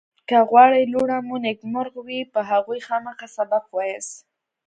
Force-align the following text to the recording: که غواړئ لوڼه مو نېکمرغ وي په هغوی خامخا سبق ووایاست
که 0.29 0.37
غواړئ 0.49 0.83
لوڼه 0.93 1.17
مو 1.27 1.35
نېکمرغ 1.45 1.93
وي 2.07 2.19
په 2.33 2.39
هغوی 2.51 2.79
خامخا 2.87 3.27
سبق 3.37 3.63
ووایاست 3.67 4.13